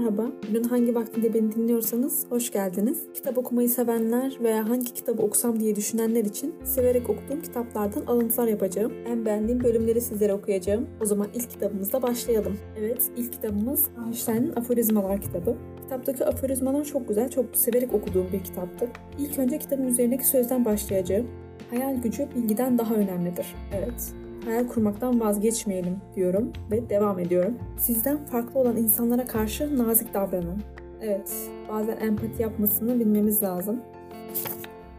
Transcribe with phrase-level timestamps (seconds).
[0.00, 2.98] Merhaba, günün hangi vaktinde beni dinliyorsanız hoş geldiniz.
[3.14, 8.92] Kitap okumayı sevenler veya hangi kitabı okusam diye düşünenler için severek okuduğum kitaplardan alıntılar yapacağım.
[9.06, 10.86] En beğendiğim bölümleri sizlere okuyacağım.
[11.00, 12.56] O zaman ilk kitabımızla başlayalım.
[12.78, 15.56] Evet, ilk kitabımız Einstein'ın Aforizmalar kitabı.
[15.82, 18.88] Kitaptaki aforizmalar çok güzel, çok severek okuduğum bir kitaptır.
[19.18, 21.26] İlk önce kitabın üzerindeki sözden başlayacağım.
[21.70, 23.46] Hayal gücü bilgiden daha önemlidir.
[23.78, 24.12] Evet,
[24.44, 27.58] hayal kurmaktan vazgeçmeyelim diyorum ve devam ediyorum.
[27.78, 30.62] Sizden farklı olan insanlara karşı nazik davranın.
[31.02, 31.32] Evet,
[31.68, 33.80] bazen empati yapmasını bilmemiz lazım.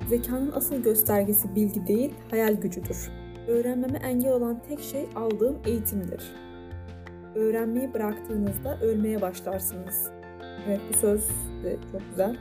[0.10, 3.12] Zekanın asıl göstergesi bilgi değil, hayal gücüdür.
[3.48, 6.32] Öğrenmeme engel olan tek şey aldığım eğitimdir.
[7.36, 10.10] Öğrenmeyi bıraktığınızda ölmeye başlarsınız.
[10.68, 11.28] Evet, bu söz
[11.64, 12.38] de çok güzel.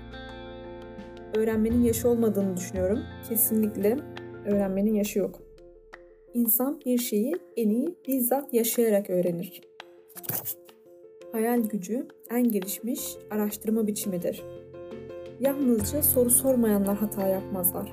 [1.36, 2.98] Öğrenmenin yaşı olmadığını düşünüyorum.
[3.28, 3.96] Kesinlikle
[4.46, 5.49] öğrenmenin yaşı yok.
[6.34, 9.61] İnsan bir şeyi en iyi bizzat yaşayarak öğrenir.
[11.33, 13.00] Hayal gücü en gelişmiş
[13.31, 14.42] araştırma biçimidir.
[15.41, 17.92] Yalnızca soru sormayanlar hata yapmazlar.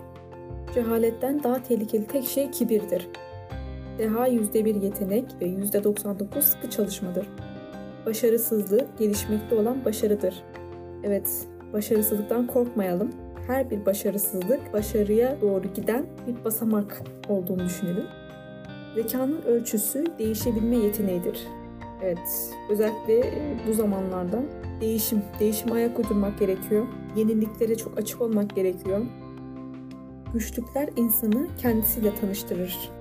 [0.74, 3.08] Cehaletten daha tehlikeli tek şey kibirdir.
[3.98, 7.30] Deha %1 yetenek ve %99 sıkı çalışmadır.
[8.06, 10.44] Başarısızlık gelişmekte olan başarıdır.
[11.04, 13.12] Evet, başarısızlıktan korkmayalım.
[13.48, 18.06] Her bir başarısızlık başarıya doğru giden bir basamak olduğunu düşünelim.
[18.98, 21.48] Zekanın ölçüsü değişebilme yeteneğidir.
[22.04, 24.44] Evet, özellikle e, bu zamanlarda
[24.82, 26.88] değişim, değişim ayak uydurmak gerekiyor.
[27.16, 29.06] Yeniliklere çok açık olmak gerekiyor.
[30.34, 32.92] Güçlükler insanı kendisiyle tanıştırır.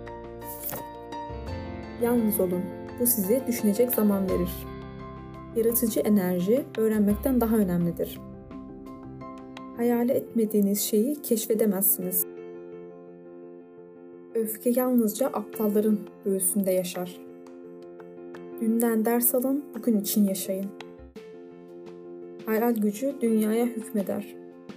[2.03, 2.62] Yalnız olun.
[3.00, 4.50] Bu size düşünecek zaman verir.
[5.56, 8.20] Yaratıcı enerji öğrenmekten daha önemlidir.
[9.77, 12.25] Hayal etmediğiniz şeyi keşfedemezsiniz.
[14.47, 17.20] Öfke yalnızca aptalların göğsünde yaşar.
[18.61, 20.66] Dünden ders alın, bugün için yaşayın.
[22.47, 24.36] Hayal gücü dünyaya hükmeder.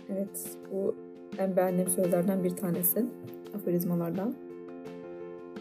[0.09, 0.95] Evet, bu
[1.37, 3.05] en beğendiğim sözlerden bir tanesi.
[3.55, 4.35] Aforizmalardan.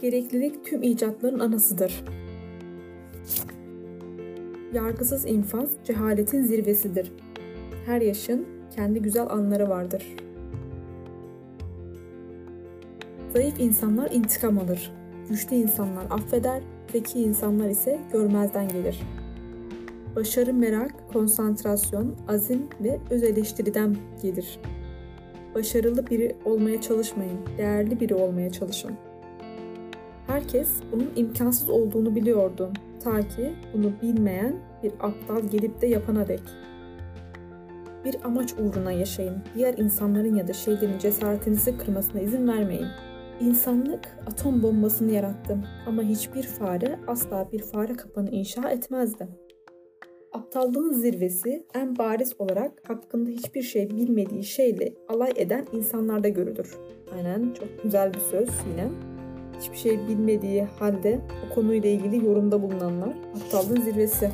[0.03, 2.05] Gereklilik tüm icatların anasıdır.
[4.73, 7.13] Yargısız infaz cehaletin zirvesidir.
[7.87, 8.47] Her yaşın
[8.77, 10.17] kendi güzel anları vardır.
[13.39, 14.93] Zayıf insanlar intikam alır.
[15.29, 16.63] Güçlü insanlar affeder,
[16.93, 19.01] zeki insanlar ise görmezden gelir.
[20.17, 24.61] Başarı merak, konsantrasyon, azim ve öz eleştiriden gelir.
[25.55, 28.93] Başarılı biri olmaya çalışmayın, değerli biri olmaya çalışın.
[30.27, 32.73] Herkes bunun imkansız olduğunu biliyordu.
[33.05, 36.43] Ta ki bunu bilmeyen bir aptal gelip de yapana dek.
[38.05, 39.37] Bir amaç uğruna yaşayın.
[39.55, 42.87] Diğer insanların ya da şeylerin cesaretinizi kırmasına izin vermeyin.
[43.41, 49.29] İnsanlık atom bombasını yarattı ama hiçbir fare asla bir fare kapanı inşa etmezdi.
[50.33, 56.79] Aptallığın zirvesi en bariz olarak hakkında hiçbir şey bilmediği şeyle alay eden insanlarda görülür.
[57.17, 58.89] Aynen çok güzel bir söz yine.
[59.61, 64.31] Hiçbir şey bilmediği halde o konuyla ilgili yorumda bulunanlar aptallığın zirvesi.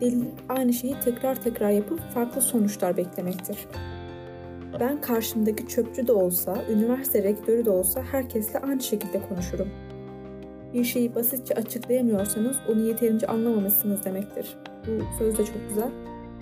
[0.00, 3.56] Delilik aynı şeyi tekrar tekrar yapıp farklı sonuçlar beklemektir.
[4.80, 9.68] Ben karşımdaki çöpçü de olsa, üniversite rektörü de olsa herkesle aynı şekilde konuşurum.
[10.74, 14.56] Bir şeyi basitçe açıklayamıyorsanız onu yeterince anlamamışsınız demektir.
[14.86, 15.90] Bu söz de çok güzel.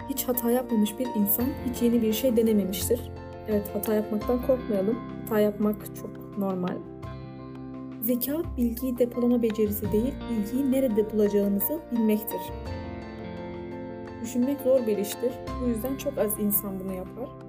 [0.09, 3.00] Hiç hata yapmamış bir insan hiç yeni bir şey denememiştir.
[3.49, 4.99] Evet hata yapmaktan korkmayalım.
[5.22, 6.77] Hata yapmak çok normal.
[8.03, 12.41] Zeka bilgiyi depolama becerisi değil, bilgiyi nerede bulacağınızı bilmektir.
[14.22, 15.33] Düşünmek zor bir iştir.
[15.62, 17.44] Bu yüzden çok az insan bunu yapar.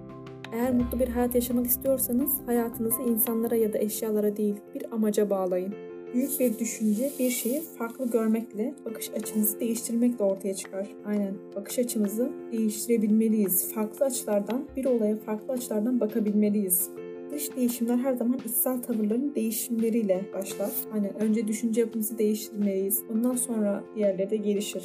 [0.55, 5.73] Eğer mutlu bir hayat yaşamak istiyorsanız hayatınızı insanlara ya da eşyalara değil bir amaca bağlayın.
[6.13, 10.87] Büyük bir düşünce bir şeyi farklı görmekle, bakış açınızı değiştirmekle ortaya çıkar.
[11.05, 13.73] Aynen, bakış açımızı değiştirebilmeliyiz.
[13.73, 16.89] Farklı açılardan, bir olaya farklı açılardan bakabilmeliyiz.
[17.31, 20.71] Dış değişimler her zaman içsel tavırların değişimleriyle başlar.
[20.91, 23.03] Hani önce düşünce yapımızı değiştirmeliyiz.
[23.13, 24.83] Ondan sonra diğerleri de gelişir.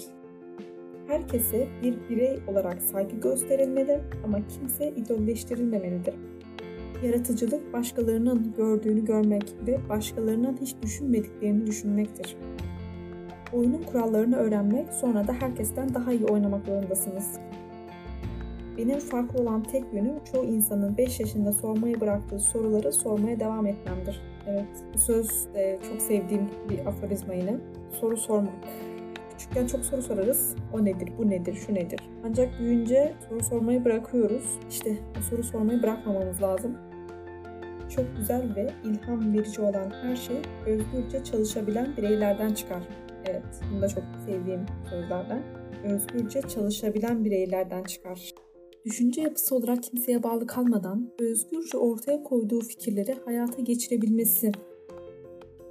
[1.10, 6.14] Herkese bir birey olarak saygı gösterilmeli ama kimse idolleştirilmemelidir.
[7.04, 12.36] Yaratıcılık başkalarının gördüğünü görmek ve başkalarının hiç düşünmediklerini düşünmektir.
[13.52, 17.38] Oyunun kurallarını öğrenmek sonra da herkesten daha iyi oynamak zorundasınız.
[18.78, 24.20] Benim farklı olan tek yönüm çoğu insanın 5 yaşında sormayı bıraktığı soruları sormaya devam etmemdir.
[24.46, 27.56] Evet, bu söz de çok sevdiğim bir aforizma yine.
[28.00, 28.54] Soru sormak.
[29.40, 30.54] Küçükken çok soru sorarız.
[30.72, 32.00] O nedir, bu nedir, şu nedir?
[32.24, 34.44] Ancak büyüyünce soru sormayı bırakıyoruz.
[34.70, 36.78] İşte o soru sormayı bırakmamamız lazım.
[37.96, 42.82] Çok güzel ve ilham verici olan her şey özgürce çalışabilen bireylerden çıkar.
[43.24, 43.42] Evet,
[43.72, 44.60] bunu da çok sevdiğim
[44.90, 45.42] sözlerden.
[45.84, 48.34] Özgürce çalışabilen bireylerden çıkar.
[48.84, 54.52] Düşünce yapısı olarak kimseye bağlı kalmadan özgürce ortaya koyduğu fikirleri hayata geçirebilmesi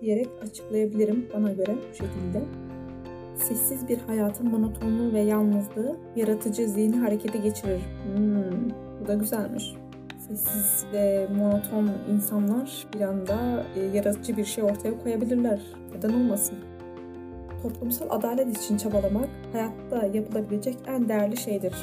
[0.02, 2.69] diyerek açıklayabilirim bana göre bu şekilde.
[3.40, 7.82] Sessiz bir hayatın monotonluğu ve yalnızlığı yaratıcı zihni harekete geçirir.
[8.16, 8.70] Hmm,
[9.02, 9.76] bu da güzelmiş.
[10.18, 15.60] Sessiz ve monoton insanlar bir anda e, yaratıcı bir şey ortaya koyabilirler.
[15.96, 16.58] Neden olmasın?
[17.64, 21.74] Toplumsal adalet için çabalamak hayatta yapılabilecek en değerli şeydir.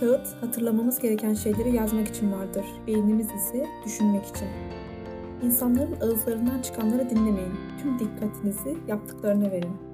[0.00, 2.64] Kağıt hatırlamamız gereken şeyleri yazmak için vardır.
[2.86, 4.48] Beynimiz ise düşünmek için.
[5.42, 7.54] İnsanların ağızlarından çıkanları dinlemeyin.
[7.82, 9.87] Tüm dikkatinizi yaptıklarına verin.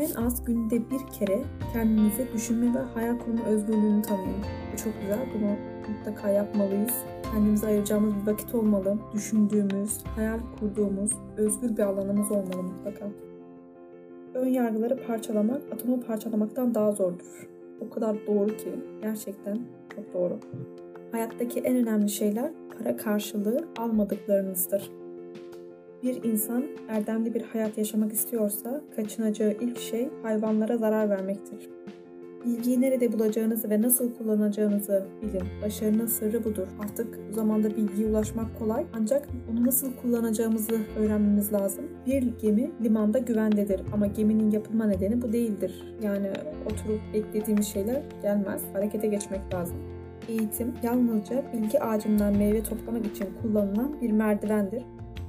[0.00, 1.42] En az günde bir kere
[1.72, 4.44] kendinize düşünme ve hayal kurma özgürlüğünü tanıyın.
[4.72, 5.18] Bu çok güzel.
[5.34, 5.56] Bunu
[5.88, 6.92] mutlaka yapmalıyız.
[7.32, 8.98] Kendimize ayıracağımız bir vakit olmalı.
[9.14, 13.08] Düşündüğümüz, hayal kurduğumuz, özgür bir alanımız olmalı mutlaka.
[14.34, 17.48] Ön yargıları parçalamak, atomu parçalamaktan daha zordur.
[17.80, 19.58] O kadar doğru ki gerçekten
[19.94, 20.38] çok doğru.
[21.12, 24.99] Hayattaki en önemli şeyler para karşılığı almadıklarınızdır.
[26.02, 31.70] Bir insan erdemli bir hayat yaşamak istiyorsa kaçınacağı ilk şey hayvanlara zarar vermektir.
[32.44, 35.42] Bilgiyi nerede bulacağınızı ve nasıl kullanacağınızı bilin.
[35.62, 36.68] Başarının sırrı budur.
[36.84, 41.84] Artık bu zamanda bilgiye ulaşmak kolay ancak onu nasıl kullanacağımızı öğrenmemiz lazım.
[42.06, 45.94] Bir gemi limanda güvendedir ama geminin yapılma nedeni bu değildir.
[46.02, 46.30] Yani
[46.66, 48.62] oturup beklediğimiz şeyler gelmez.
[48.72, 49.76] Harekete geçmek lazım.
[50.28, 54.82] Eğitim yalnızca bilgi ağacından meyve toplamak için kullanılan bir merdivendir.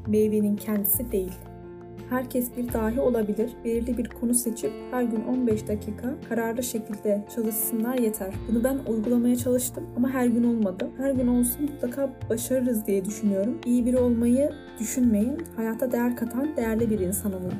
[0.07, 1.33] Meyvenin kendisi değil.
[2.09, 3.51] Herkes bir dahi olabilir.
[3.65, 8.33] Belirli bir konu seçip her gün 15 dakika kararlı şekilde çalışsınlar yeter.
[8.49, 10.89] Bunu ben uygulamaya çalıştım ama her gün olmadı.
[10.97, 13.57] Her gün olsun mutlaka başarırız diye düşünüyorum.
[13.65, 15.37] İyi biri olmayı düşünmeyin.
[15.55, 17.53] Hayata değer katan değerli bir insan olun.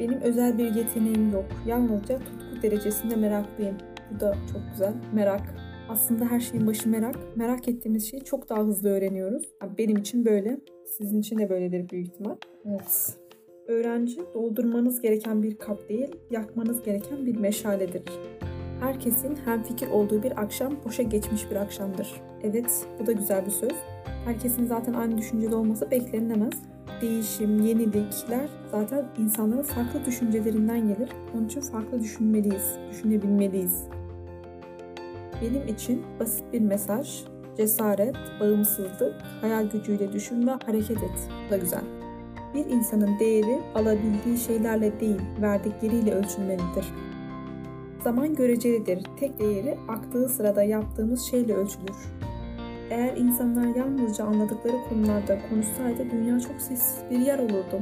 [0.00, 1.46] Benim özel bir yeteneğim yok.
[1.66, 3.76] Yalnızca tutku derecesinde meraklıyım.
[4.14, 4.92] Bu da çok güzel.
[5.12, 5.69] Merak.
[5.90, 7.16] Aslında her şeyin başı merak.
[7.36, 9.42] Merak ettiğimiz şeyi çok daha hızlı öğreniyoruz.
[9.78, 10.60] Benim için böyle.
[10.98, 12.36] Sizin için de böyledir büyük ihtimal.
[12.64, 13.16] Evet.
[13.66, 18.02] Öğrenci doldurmanız gereken bir kap değil, yakmanız gereken bir meşaledir.
[18.80, 22.20] Herkesin hemfikir olduğu bir akşam boşa geçmiş bir akşamdır.
[22.42, 23.74] Evet, bu da güzel bir söz.
[24.24, 26.62] Herkesin zaten aynı düşüncede olması beklenilemez.
[27.02, 31.08] Değişim, yenilikler zaten insanların farklı düşüncelerinden gelir.
[31.34, 33.84] Onun için farklı düşünmeliyiz, düşünebilmeliyiz.
[35.42, 37.24] Benim için basit bir mesaj,
[37.56, 41.28] cesaret, bağımsızlık, hayal gücüyle düşün ve hareket et.
[41.46, 41.84] Bu da güzel.
[42.54, 46.86] Bir insanın değeri alabildiği şeylerle değil, verdikleriyle ölçülmelidir.
[48.04, 49.04] Zaman görecelidir.
[49.20, 51.96] Tek değeri aktığı sırada yaptığımız şeyle ölçülür.
[52.90, 57.80] Eğer insanlar yalnızca anladıkları konularda konuşsaydı dünya çok sessiz bir yer olurdu.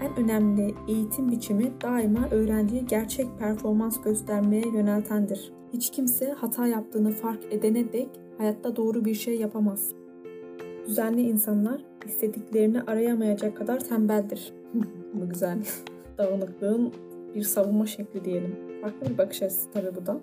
[0.00, 5.52] En önemli eğitim biçimi daima öğrenciye gerçek performans göstermeye yöneltendir.
[5.72, 8.08] Hiç kimse hata yaptığını fark edene dek
[8.38, 9.92] hayatta doğru bir şey yapamaz.
[10.86, 14.52] Düzenli insanlar istediklerini arayamayacak kadar tembeldir.
[15.14, 15.58] bu güzel.
[16.18, 16.92] Dağınıklığın
[17.34, 18.56] bir savunma şekli diyelim.
[18.82, 20.20] Farklı bir bakış açısı tabii bu da.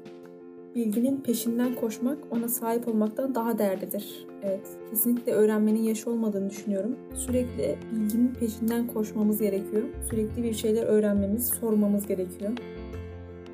[0.78, 4.28] Bilginin peşinden koşmak ona sahip olmaktan daha değerlidir.
[4.44, 6.96] Evet, kesinlikle öğrenmenin yaşı olmadığını düşünüyorum.
[7.14, 9.84] Sürekli bilginin peşinden koşmamız gerekiyor.
[10.10, 12.52] Sürekli bir şeyler öğrenmemiz, sormamız gerekiyor.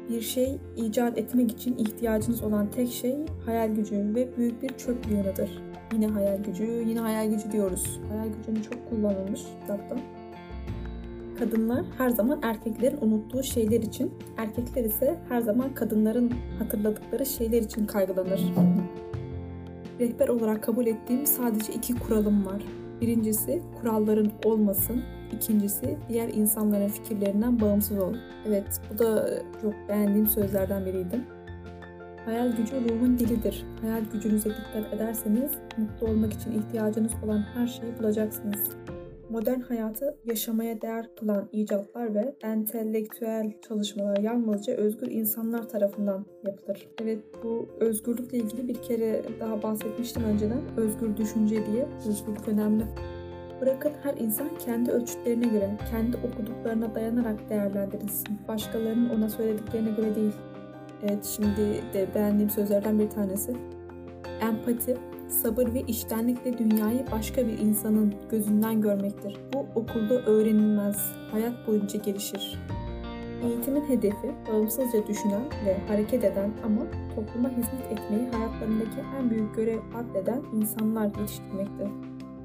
[0.10, 5.12] Bir şey icat etmek için ihtiyacınız olan tek şey hayal gücü ve büyük bir çöp
[5.12, 5.62] yığınıdır.
[5.94, 8.00] Yine hayal gücü, yine hayal gücü diyoruz.
[8.10, 9.96] Hayal gücünü çok kullanılmış kitapta.
[11.40, 17.86] Kadınlar her zaman erkeklerin unuttuğu şeyler için, erkekler ise her zaman kadınların hatırladıkları şeyler için
[17.86, 18.42] kaygılanır.
[20.00, 22.64] Rehber olarak kabul ettiğim sadece iki kuralım var.
[23.02, 25.02] Birincisi kuralların olmasın.
[25.32, 28.14] İkincisi diğer insanların fikirlerinden bağımsız ol.
[28.48, 29.30] Evet bu da
[29.62, 31.20] çok beğendiğim sözlerden biriydi.
[32.26, 33.66] Hayal gücü ruhun dilidir.
[33.82, 38.70] Hayal gücünüze dikkat ederseniz mutlu olmak için ihtiyacınız olan her şeyi bulacaksınız.
[39.34, 46.88] Modern hayatı yaşamaya değer kılan icatlar ve entelektüel çalışmalar yalnızca özgür insanlar tarafından yapılır.
[47.02, 50.62] Evet bu özgürlükle ilgili bir kere daha bahsetmiştim önceden.
[50.78, 51.88] Özgür düşünce diye.
[52.08, 52.84] Özgürlük önemli.
[53.62, 58.40] Bırakın her insan kendi ölçütlerine göre, kendi okuduklarına dayanarak değerlendirilsin.
[58.48, 60.34] Başkalarının ona söylediklerine göre değil.
[61.04, 63.54] Evet şimdi de beğendiğim sözlerden bir tanesi.
[64.42, 64.98] Empati,
[65.34, 69.38] sabır ve iştenlikle dünyayı başka bir insanın gözünden görmektir.
[69.54, 72.60] Bu okulda öğrenilmez, hayat boyunca gelişir.
[73.44, 76.82] Eğitimin hedefi bağımsızca düşünen ve hareket eden ama
[77.16, 81.88] topluma hizmet etmeyi hayatlarındaki en büyük görev addeden insanlar yetiştirmektir.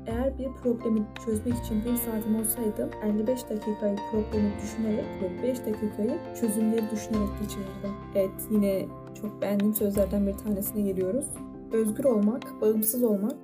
[0.06, 6.18] Eğer bir problemi çözmek için bir saatim olsaydı 55 dakikayı problemi düşünerek ve 5 dakikayı
[6.40, 7.92] çözümleri düşünerek geçirirdim.
[8.14, 8.86] Evet yine
[9.22, 11.26] çok beğendiğim sözlerden bir tanesine geliyoruz.
[11.72, 13.34] Özgür olmak, bağımsız olmak,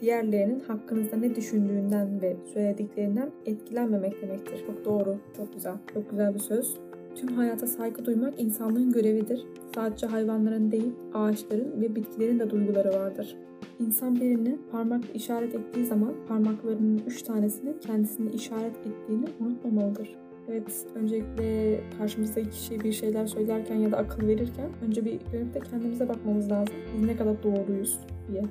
[0.00, 4.64] diğerlerinin hakkınızda ne düşündüğünden ve söylediklerinden etkilenmemek demektir.
[4.66, 6.74] Çok doğru, çok güzel, çok güzel bir söz.
[7.14, 9.46] Tüm hayata saygı duymak insanlığın görevidir.
[9.74, 13.36] Sadece hayvanların değil, ağaçların ve bitkilerin de duyguları vardır.
[13.78, 20.25] İnsan birini parmak işaret ettiği zaman parmaklarının üç tanesini kendisini işaret ettiğini unutmamalıdır.
[20.50, 25.60] Evet, öncelikle karşımızdaki kişi bir şeyler söylerken ya da akıl verirken önce bir dönüp de
[25.60, 26.74] kendimize bakmamız lazım.
[26.94, 27.98] Biz ne kadar doğruyuz
[28.32, 28.42] diye.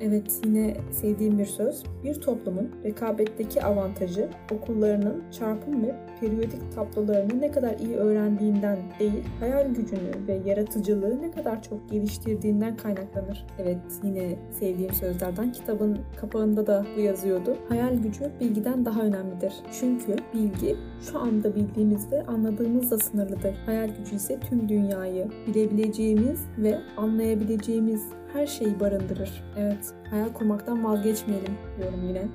[0.00, 1.82] Evet yine sevdiğim bir söz.
[2.04, 9.68] Bir toplumun rekabetteki avantajı okullarının çarpım ve periyodik tablolarını ne kadar iyi öğrendiğinden değil, hayal
[9.68, 13.46] gücünü ve yaratıcılığı ne kadar çok geliştirdiğinden kaynaklanır.
[13.58, 17.56] Evet yine sevdiğim sözlerden kitabın kapağında da bu yazıyordu.
[17.68, 19.52] Hayal gücü bilgiden daha önemlidir.
[19.80, 23.54] Çünkü bilgi şu anda bildiğimiz ve anladığımızla sınırlıdır.
[23.66, 29.44] Hayal gücü ise tüm dünyayı bilebileceğimiz ve anlayabileceğimiz her şeyi barındırır.
[29.58, 32.28] Evet, hayal kurmaktan vazgeçmeyelim diyorum yine.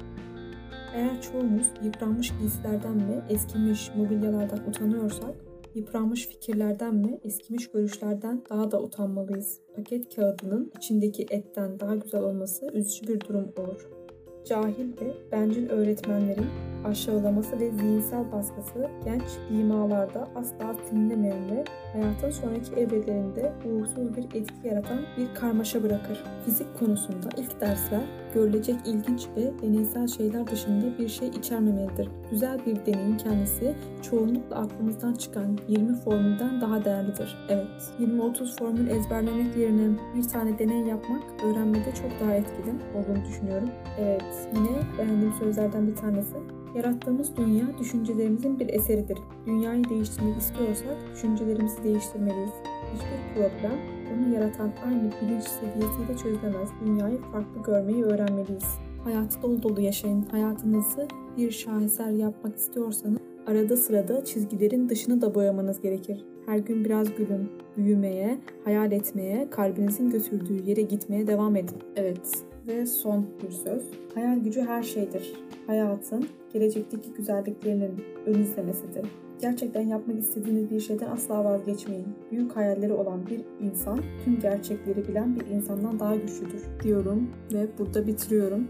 [0.95, 5.35] Eğer çoğumuz yıpranmış giysilerden mi, eskimiş mobilyalardan utanıyorsak,
[5.75, 9.59] yıpranmış fikirlerden mi, eskimiş görüşlerden daha da utanmalıyız.
[9.75, 13.89] Paket kağıdının içindeki etten daha güzel olması üzücü bir durum olur.
[14.45, 22.73] Cahil ve bencil öğretmenlerin aşağılaması ve zihinsel baskısı genç imalarda asla silinemeyen ve hayatın sonraki
[22.75, 26.23] evrelerinde uğursuz bir etki yaratan bir karmaşa bırakır.
[26.45, 28.01] Fizik konusunda ilk dersler
[28.33, 32.09] görülecek ilginç ve deneysel şeyler dışında bir şey içermemelidir.
[32.31, 33.75] Güzel bir deneyin kendisi
[34.09, 37.37] çoğunlukla aklımızdan çıkan 20 formülden daha değerlidir.
[37.49, 37.67] Evet,
[37.99, 43.69] 20-30 formül ezberlemek yerine bir tane deney yapmak öğrenmede çok daha etkili olduğunu düşünüyorum.
[43.99, 46.35] Evet, yine beğendiğim sözlerden bir tanesi.
[46.75, 49.17] Yarattığımız dünya düşüncelerimizin bir eseridir.
[49.45, 52.53] Dünyayı değiştirmek istiyorsak düşüncelerimizi değiştirmeliyiz.
[52.93, 53.79] Hiçbir problem
[54.13, 56.69] onu yaratan aynı bilinç seviyesiyle çözülemez.
[56.85, 58.65] Dünyayı farklı görmeyi öğrenmeliyiz.
[59.03, 60.25] Hayatı dolu dolu yaşayın.
[60.31, 66.25] Hayatınızı bir şaheser yapmak istiyorsanız arada sırada çizgilerin dışını da boyamanız gerekir.
[66.45, 71.77] Her gün biraz gülün, büyümeye, hayal etmeye, kalbinizin götürdüğü yere gitmeye devam edin.
[71.95, 73.83] Evet ve son bir söz.
[74.13, 75.33] Hayal gücü her şeydir.
[75.67, 77.91] Hayatın gelecekteki güzelliklerinin
[78.25, 79.05] ön izlemesidir.
[79.41, 82.07] Gerçekten yapmak istediğiniz bir şeyden asla vazgeçmeyin.
[82.31, 88.07] Büyük hayalleri olan bir insan tüm gerçekleri bilen bir insandan daha güçlüdür diyorum ve burada
[88.07, 88.67] bitiriyorum.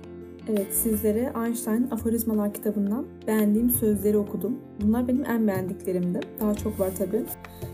[0.49, 4.59] Evet sizlere Einstein Aforizmalar kitabından beğendiğim sözleri okudum.
[4.81, 6.19] Bunlar benim en beğendiklerimdi.
[6.39, 7.23] Daha çok var tabii.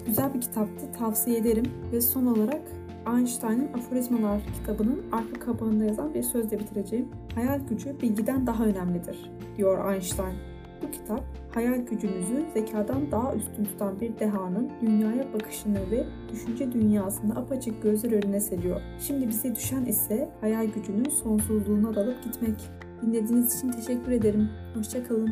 [0.08, 0.86] Güzel bir kitaptı.
[1.00, 1.66] Tavsiye ederim.
[1.92, 2.62] Ve son olarak
[3.08, 7.08] Einstein'ın Aforizmalar kitabının arka kapağında yazan bir sözle bitireceğim.
[7.36, 10.36] Hayal gücü bilgiden daha önemlidir, diyor Einstein.
[10.84, 17.36] Bu kitap hayal gücünüzü zekadan daha üstün tutan bir dehanın dünyaya bakışını ve düşünce dünyasını
[17.36, 18.81] apaçık gözler önüne seriyor.
[19.00, 22.70] Şimdi bize düşen ise hayal gücünün sonsuzluğuna dalıp gitmek.
[23.01, 24.50] Dinlediğiniz için teşekkür ederim.
[24.75, 25.31] Hoşçakalın.